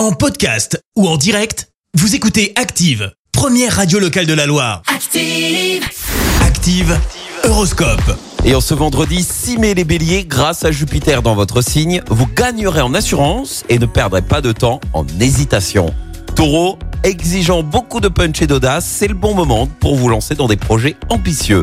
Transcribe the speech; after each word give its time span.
En 0.00 0.12
podcast 0.12 0.82
ou 0.96 1.06
en 1.06 1.18
direct, 1.18 1.68
vous 1.92 2.14
écoutez 2.14 2.54
Active, 2.56 3.12
première 3.32 3.76
radio 3.76 3.98
locale 3.98 4.24
de 4.24 4.32
la 4.32 4.46
Loire. 4.46 4.80
Active. 4.86 5.84
Active, 6.40 6.98
Horoscope. 7.44 8.16
Et 8.46 8.54
en 8.54 8.62
ce 8.62 8.72
vendredi 8.72 9.22
6 9.22 9.58
mai 9.58 9.74
les 9.74 9.84
béliers, 9.84 10.24
grâce 10.24 10.64
à 10.64 10.70
Jupiter 10.70 11.20
dans 11.20 11.34
votre 11.34 11.60
signe, 11.60 12.00
vous 12.08 12.26
gagnerez 12.26 12.80
en 12.80 12.94
assurance 12.94 13.62
et 13.68 13.78
ne 13.78 13.84
perdrez 13.84 14.22
pas 14.22 14.40
de 14.40 14.52
temps 14.52 14.80
en 14.94 15.04
hésitation. 15.20 15.94
Taureau, 16.34 16.78
exigeant 17.04 17.62
beaucoup 17.62 18.00
de 18.00 18.08
punch 18.08 18.40
et 18.40 18.46
d'audace, 18.46 18.86
c'est 18.86 19.08
le 19.08 19.12
bon 19.12 19.34
moment 19.34 19.66
pour 19.66 19.96
vous 19.96 20.08
lancer 20.08 20.34
dans 20.34 20.48
des 20.48 20.56
projets 20.56 20.96
ambitieux. 21.10 21.62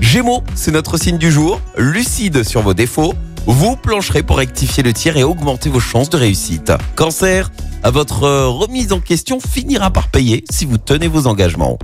Gémeaux, 0.00 0.42
c'est 0.54 0.70
notre 0.70 0.96
signe 0.96 1.18
du 1.18 1.30
jour, 1.30 1.60
lucide 1.76 2.42
sur 2.42 2.62
vos 2.62 2.72
défauts, 2.72 3.12
vous 3.46 3.76
plancherez 3.76 4.22
pour 4.22 4.38
rectifier 4.38 4.82
le 4.82 4.92
tir 4.92 5.16
et 5.16 5.22
augmenter 5.22 5.70
vos 5.70 5.80
chances 5.80 6.10
de 6.10 6.16
réussite. 6.16 6.72
Cancer, 6.96 7.50
votre 7.84 8.24
euh, 8.24 8.48
remise 8.48 8.92
en 8.92 9.00
question 9.00 9.38
finira 9.40 9.90
par 9.90 10.08
payer 10.08 10.44
si 10.50 10.66
vous 10.66 10.78
tenez 10.78 11.06
vos 11.06 11.26
engagements. 11.26 11.78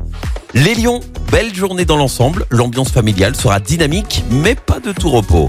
Les 0.55 0.75
lions, 0.75 1.01
belle 1.31 1.55
journée 1.55 1.85
dans 1.85 1.97
l'ensemble, 1.97 2.47
l'ambiance 2.51 2.91
familiale 2.91 3.37
sera 3.37 3.61
dynamique 3.61 4.25
mais 4.31 4.55
pas 4.55 4.81
de 4.81 4.93
tout 4.93 5.11
repos. 5.11 5.49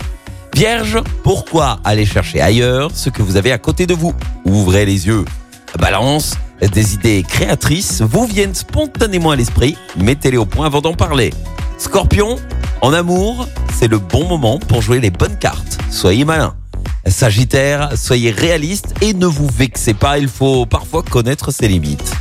Vierge, 0.56 1.00
pourquoi 1.24 1.80
aller 1.84 2.06
chercher 2.06 2.40
ailleurs 2.40 2.92
ce 2.94 3.10
que 3.10 3.24
vous 3.24 3.36
avez 3.36 3.52
à 3.52 3.58
côté 3.58 3.88
de 3.88 3.96
vous? 3.96 4.14
Ouvrez 4.46 4.86
les 4.86 5.08
yeux. 5.08 5.26
Balance, 5.80 6.36
des 6.62 6.94
idées 6.94 7.26
créatrices 7.28 8.02
vous 8.02 8.28
viennent 8.28 8.54
spontanément 8.54 9.32
à 9.32 9.36
l'esprit, 9.36 9.76
mettez-les 9.98 10.38
au 10.38 10.46
point 10.46 10.68
avant 10.68 10.82
d'en 10.82 10.94
parler. 10.94 11.34
Scorpion, 11.80 12.38
en 12.82 12.94
amour, 12.94 13.48
c'est 13.74 13.88
le 13.88 13.98
bon 13.98 14.28
moment 14.28 14.60
pour 14.60 14.84
jouer 14.84 15.00
les 15.00 15.10
bonnes 15.10 15.38
cartes. 15.38 15.73
Soyez 15.94 16.26
malin. 16.26 16.56
Sagittaire, 17.06 17.92
soyez 17.96 18.32
réaliste 18.32 18.96
et 19.02 19.14
ne 19.14 19.28
vous 19.28 19.48
vexez 19.48 19.94
pas, 19.94 20.18
il 20.18 20.28
faut 20.28 20.66
parfois 20.66 21.04
connaître 21.04 21.52
ses 21.52 21.68
limites. 21.68 22.12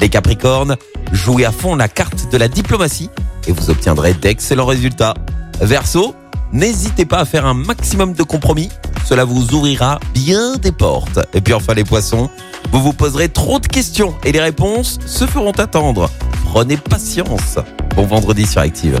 Les 0.00 0.08
Capricornes, 0.08 0.76
jouez 1.12 1.44
à 1.44 1.52
fond 1.52 1.76
la 1.76 1.86
carte 1.86 2.30
de 2.30 2.36
la 2.36 2.48
diplomatie 2.48 3.08
et 3.46 3.52
vous 3.52 3.70
obtiendrez 3.70 4.14
d'excellents 4.14 4.66
résultats. 4.66 5.14
Verseau, 5.60 6.14
n'hésitez 6.52 7.06
pas 7.06 7.20
à 7.20 7.24
faire 7.24 7.46
un 7.46 7.54
maximum 7.54 8.14
de 8.14 8.24
compromis, 8.24 8.68
cela 9.06 9.24
vous 9.24 9.54
ouvrira 9.54 10.00
bien 10.12 10.56
des 10.56 10.72
portes. 10.72 11.20
Et 11.32 11.40
puis 11.40 11.54
enfin 11.54 11.74
les 11.74 11.84
poissons, 11.84 12.28
vous 12.72 12.82
vous 12.82 12.92
poserez 12.92 13.28
trop 13.28 13.60
de 13.60 13.66
questions 13.68 14.12
et 14.24 14.32
les 14.32 14.40
réponses 14.40 14.98
se 15.06 15.24
feront 15.24 15.52
attendre. 15.52 16.10
Prenez 16.46 16.76
patience. 16.76 17.58
Bon 17.94 18.06
vendredi 18.06 18.44
sur 18.44 18.60
Active. 18.60 19.00